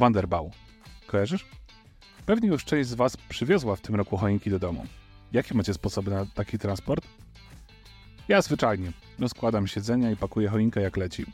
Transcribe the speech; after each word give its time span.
Wanderbau. 0.00 0.50
Kojarzysz? 1.06 1.46
Pewnie 2.26 2.48
już 2.48 2.64
część 2.64 2.88
z 2.88 2.94
Was 2.94 3.16
przywiozła 3.16 3.76
w 3.76 3.80
tym 3.80 3.94
roku 3.94 4.16
choinki 4.16 4.50
do 4.50 4.58
domu. 4.58 4.86
Jakie 5.32 5.54
macie 5.54 5.74
sposoby 5.74 6.10
na 6.10 6.26
taki 6.26 6.58
transport? 6.58 7.06
Ja 8.28 8.42
zwyczajnie 8.42 8.92
rozkładam 9.18 9.66
siedzenia 9.66 10.10
i 10.10 10.16
pakuję 10.16 10.48
choinkę 10.48 10.80
jak 10.80 10.96
leci. 10.96 11.26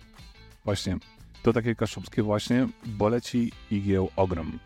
Właśnie, 0.65 0.97
to 1.43 1.52
takie 1.52 1.75
kaszubskie 1.75 2.23
właśnie, 2.23 2.69
bo 2.87 3.09
leci 3.09 3.52
igieł 3.71 4.11
ogrom. 4.16 4.59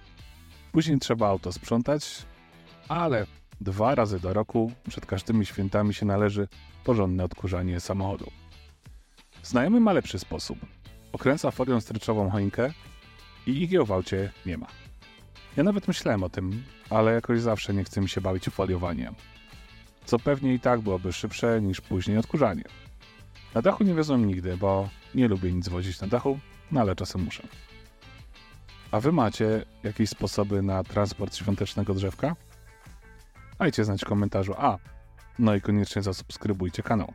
Później 0.73 0.99
trzeba 0.99 1.29
auto 1.29 1.53
sprzątać, 1.53 2.23
ale 2.89 3.27
dwa 3.61 3.95
razy 3.95 4.21
do 4.21 4.33
roku 4.33 4.73
przed 4.89 5.07
każdymi 5.07 5.47
świętami 5.47 5.95
się 5.95 6.07
należy 6.07 6.49
porządne 6.85 7.25
odkurzanie 7.25 7.81
samochodu. 7.81 8.31
Znajomy 9.43 9.81
ma 9.81 9.93
lepszy 9.93 10.19
sposób. 10.19 10.59
Okręca 11.13 11.51
folią 11.51 11.81
stryczową 11.81 12.31
choinkę 12.31 12.73
i 13.47 13.63
igieł 13.63 13.87
w 13.87 13.93
aucie 13.93 14.33
nie 14.47 14.59
ma. 14.59 14.67
Ja 15.57 15.63
nawet 15.63 15.89
myślałem 15.89 16.23
o 16.23 16.29
tym, 16.29 16.63
ale 16.91 17.15
jakoś 17.15 17.41
zawsze 17.41 17.75
nie 17.75 17.85
chce 17.85 18.01
mi 18.01 18.09
się 18.09 18.21
bawić 18.21 18.45
foliowaniem. 18.45 19.15
Co 20.05 20.19
pewnie 20.19 20.55
i 20.55 20.61
tak 20.61 20.81
byłoby 20.81 21.13
szybsze 21.13 21.63
niż 21.63 21.81
później 21.81 22.19
odkurzanie. 22.19 22.65
Na 23.55 23.63
dachu 23.63 23.85
nie 23.85 23.95
wiozłem 23.95 24.27
nigdy, 24.27 24.57
bo 24.57 24.89
nie 25.15 25.29
lubię 25.29 25.53
nic 25.53 25.69
wozić 25.69 26.01
na 26.01 26.07
dachu, 26.07 26.39
no 26.73 26.81
ale 26.81 26.97
czasem 26.97 27.23
muszę. 27.23 27.43
A 28.91 29.01
wy 29.01 29.13
macie 29.13 29.65
jakieś 29.83 30.11
sposoby 30.11 30.63
na 30.63 30.85
transport 30.85 31.37
świątecznego 31.37 31.95
drzewka? 31.95 32.37
Dajcie 33.59 33.85
znać 33.85 34.01
w 34.01 34.05
komentarzu. 34.05 34.55
A, 34.59 34.79
no 35.39 35.55
i 35.55 35.61
koniecznie 35.61 36.03
zasubskrybujcie 36.03 36.83
kanał. 36.83 37.13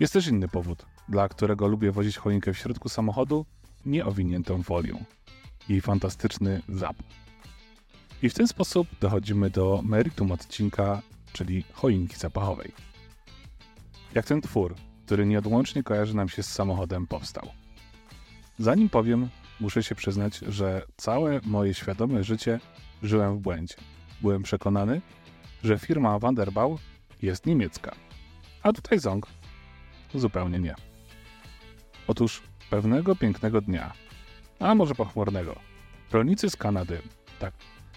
Jest 0.00 0.12
też 0.12 0.26
inny 0.26 0.48
powód, 0.48 0.86
dla 1.08 1.28
którego 1.28 1.66
lubię 1.66 1.92
wozić 1.92 2.16
choinkę 2.16 2.52
w 2.52 2.58
środku 2.58 2.88
samochodu, 2.88 3.46
nie 3.86 4.04
owiniętą 4.04 4.62
folią. 4.62 5.04
Jej 5.68 5.80
fantastyczny 5.80 6.62
zap. 6.68 6.96
I 8.22 8.28
w 8.28 8.34
ten 8.34 8.48
sposób 8.48 8.88
dochodzimy 9.00 9.50
do 9.50 9.80
meritum 9.84 10.32
odcinka, 10.32 11.02
czyli 11.32 11.64
choinki 11.72 12.16
zapachowej. 12.16 12.72
Jak 14.14 14.26
ten 14.26 14.40
twór, 14.40 14.74
który 15.06 15.26
nieodłącznie 15.26 15.82
kojarzy 15.82 16.16
nam 16.16 16.28
się 16.28 16.42
z 16.42 16.52
samochodem, 16.52 17.06
powstał. 17.06 17.48
Zanim 18.58 18.88
powiem, 18.88 19.28
muszę 19.60 19.82
się 19.82 19.94
przyznać, 19.94 20.38
że 20.38 20.82
całe 20.96 21.40
moje 21.44 21.74
świadome 21.74 22.24
życie 22.24 22.60
żyłem 23.02 23.38
w 23.38 23.40
błędzie. 23.40 23.74
Byłem 24.20 24.42
przekonany, 24.42 25.00
że 25.64 25.78
firma 25.78 26.18
Wanderbau 26.18 26.78
jest 27.22 27.46
niemiecka, 27.46 27.94
a 28.62 28.72
tutaj 28.72 28.98
Zong 28.98 29.26
zupełnie 30.14 30.58
nie. 30.58 30.74
Otóż 32.06 32.42
pewnego 32.72 33.16
pięknego 33.16 33.60
dnia, 33.60 33.92
a 34.60 34.74
może 34.74 34.94
pochmurnego, 34.94 35.56
rolnicy 36.12 36.50
z 36.50 36.56
Kanady, 36.56 37.02
tak, 37.38 37.54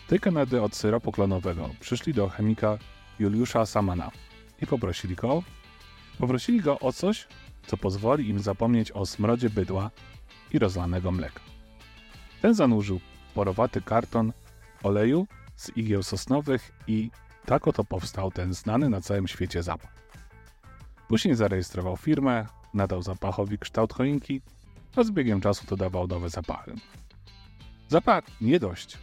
tej 0.07 0.19
Kanady 0.19 0.61
od 0.61 0.75
syropu 0.75 1.11
klonowego, 1.11 1.69
przyszli 1.79 2.13
do 2.13 2.29
chemika 2.29 2.77
Juliusza 3.19 3.65
Samana 3.65 4.11
i 4.61 4.67
poprosili 4.67 5.15
go, 5.15 5.43
poprosili 6.19 6.61
go 6.61 6.79
o 6.79 6.93
coś, 6.93 7.27
co 7.67 7.77
pozwoli 7.77 8.29
im 8.29 8.39
zapomnieć 8.39 8.91
o 8.91 9.05
smrodzie 9.05 9.49
bydła 9.49 9.91
i 10.51 10.59
rozlanego 10.59 11.11
mleka. 11.11 11.39
Ten 12.41 12.53
zanurzył 12.53 12.99
porowaty 13.33 13.81
karton 13.81 14.33
oleju 14.83 15.27
z 15.55 15.77
igieł 15.77 16.03
sosnowych 16.03 16.71
i 16.87 17.11
tak 17.45 17.67
oto 17.67 17.83
powstał 17.83 18.31
ten 18.31 18.53
znany 18.53 18.89
na 18.89 19.01
całym 19.01 19.27
świecie 19.27 19.63
zapach. 19.63 19.93
Później 21.07 21.35
zarejestrował 21.35 21.97
firmę, 21.97 22.45
nadał 22.73 23.01
zapachowi 23.01 23.57
kształt 23.57 23.93
choinki, 23.93 24.41
a 24.95 25.03
z 25.03 25.11
biegiem 25.11 25.41
czasu 25.41 25.65
dodawał 25.67 26.07
nowe 26.07 26.29
zapachy. 26.29 26.73
Zapach 27.87 28.23
nie 28.41 28.59
dość, 28.59 28.97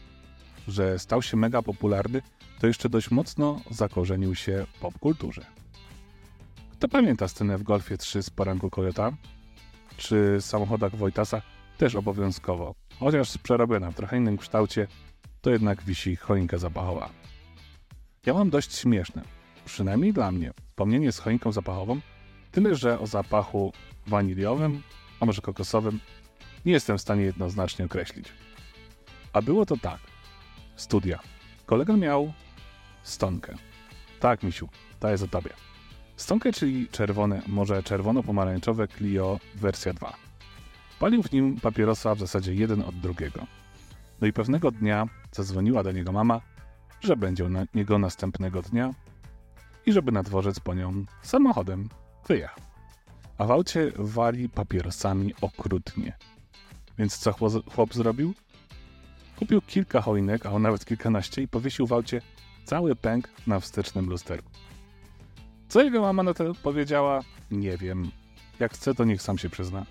że 0.69 0.99
stał 0.99 1.23
się 1.23 1.37
mega 1.37 1.63
popularny, 1.63 2.23
to 2.61 2.67
jeszcze 2.67 2.89
dość 2.89 3.11
mocno 3.11 3.61
zakorzenił 3.71 4.35
się 4.35 4.67
w 4.73 4.79
popkulturze. 4.79 5.47
Kto 6.73 6.89
pamięta 6.89 7.29
scenę 7.29 7.59
w 7.59 7.63
Golfie 7.63 7.99
3 7.99 8.23
z 8.23 8.31
poranku 8.31 8.71
Toyota? 8.71 9.13
Czy 9.97 10.37
samochodach 10.41 10.97
Wojtasa? 10.97 11.43
Też 11.79 11.95
obowiązkowo, 11.95 12.75
chociaż 13.01 13.39
przerobiona 13.39 13.91
w 13.91 13.95
trochę 13.95 14.17
innym 14.17 14.39
kształcie, 14.39 14.87
to 15.41 15.51
jednak 15.51 15.83
wisi 15.83 16.17
choinka 16.17 16.59
zapachowa. 16.59 17.11
Ja 18.27 18.35
mam 18.35 18.51
dość 18.51 18.75
śmieszne, 18.75 19.23
przynajmniej 19.65 20.13
dla 20.13 20.33
mnie, 20.33 20.53
wspomnienie 20.69 21.13
z 21.13 21.19
choinką 21.19 21.53
zapachową, 21.53 22.01
tyle 22.53 22.75
że 22.75 23.01
o 23.01 23.07
zapachu 23.07 23.73
waniliowym, 24.07 24.83
a 25.23 25.27
może 25.27 25.43
kokosowym, 25.43 26.01
nie 26.65 26.73
jestem 26.73 26.99
w 26.99 27.01
stanie 27.01 27.23
jednoznacznie 27.23 27.85
określić. 27.85 28.33
A 29.33 29.43
było 29.43 29.67
to 29.67 29.77
tak. 29.77 30.01
Studia. 30.77 31.19
Kolega 31.67 31.97
miał 31.97 32.33
stonkę. 33.03 33.55
Tak, 34.21 34.43
misiu, 34.43 34.69
ta 35.01 35.11
jest 35.11 35.23
o 35.23 35.29
tobie. 35.29 35.51
Stonkę, 36.17 36.53
czyli 36.53 36.89
czerwone, 36.89 37.43
może 37.47 37.83
czerwono-pomarańczowe 37.83 38.89
Clio 38.89 39.41
wersja 39.55 39.93
2. 39.93 40.13
Palił 41.01 41.23
w 41.23 41.33
nim 41.33 41.61
papierosa 41.61 42.15
w 42.15 42.19
zasadzie 42.19 42.55
jeden 42.55 42.83
od 42.83 43.01
drugiego. 43.01 43.47
No 44.21 44.27
i 44.27 44.33
pewnego 44.33 44.71
dnia 44.71 45.07
zadzwoniła 45.33 45.83
do 45.83 45.93
niego 45.93 46.13
mama, 46.13 46.41
że 47.01 47.17
będzie 47.17 47.49
na 47.49 47.65
niego 47.75 47.99
następnego 47.99 48.63
dnia 48.63 48.95
i 49.87 49.93
żeby 49.93 50.13
na 50.13 50.23
dworzec 50.23 50.61
po 50.61 50.75
nią 50.75 51.05
samochodem 51.23 51.89
wyjechał. 52.29 52.72
A 53.43 53.45
w 53.45 53.51
aucie 53.51 53.93
wali 53.97 54.49
papierosami 54.49 55.35
okrutnie. 55.41 56.17
Więc 56.99 57.19
co 57.19 57.33
chłop 57.75 57.95
zrobił? 57.95 58.35
Kupił 59.39 59.61
kilka 59.61 60.01
choinek, 60.01 60.47
a 60.47 60.59
nawet 60.59 60.85
kilkanaście 60.85 61.43
i 61.43 61.49
powiesił 61.49 61.87
w 61.87 61.93
aucie 61.93 62.21
cały 62.65 62.97
pęk 62.97 63.29
na 63.47 63.61
wstecznym 63.61 64.11
lusterku. 64.11 64.51
Co 65.69 65.83
jego 65.83 66.01
mama 66.01 66.23
na 66.23 66.35
to 66.35 66.55
powiedziała? 66.63 67.21
Nie 67.51 67.77
wiem. 67.77 68.11
Jak 68.61 68.73
chce, 68.73 68.95
to 68.95 69.05
niech 69.05 69.23
sam 69.23 69.39
się 69.39 69.51
przyzna. 69.51 69.87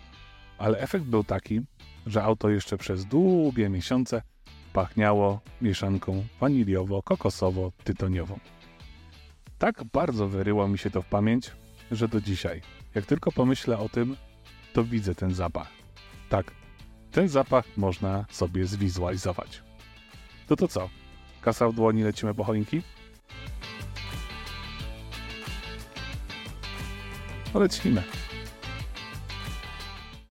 Ale 0.58 0.80
efekt 0.80 1.06
był 1.06 1.24
taki, 1.24 1.62
że 2.06 2.24
auto 2.24 2.50
jeszcze 2.50 2.78
przez 2.78 3.06
długie 3.06 3.70
miesiące 3.70 4.22
pachniało 4.74 5.40
mieszanką 5.62 6.24
waniliowo-kokosowo-tytoniową. 6.42 8.40
Tak 9.58 9.84
bardzo 9.84 10.28
wyryło 10.28 10.68
mi 10.68 10.78
się 10.78 10.90
to 10.90 11.02
w 11.02 11.06
pamięć, 11.06 11.52
że 11.92 12.08
do 12.08 12.22
dzisiaj, 12.22 12.62
jak 12.96 13.06
tylko 13.06 13.31
pomyślę 13.31 13.78
o 13.78 13.90
tym, 13.90 14.16
to 14.74 14.84
widzę 14.84 15.16
ten 15.16 15.34
zapach. 15.34 15.68
Tak, 16.29 16.52
ten 17.12 17.29
zapach 17.29 17.66
można 17.78 18.25
sobie 18.31 18.66
zwizualizować. 18.66 19.63
To 20.47 20.56
to 20.56 20.68
co? 20.68 20.90
Kasa 21.41 21.69
w 21.69 21.74
dłoni, 21.74 22.03
lecimy 22.03 22.34
po 22.34 22.44
choinki? 22.44 22.81
No 27.53 27.59
lecimy. 27.59 28.03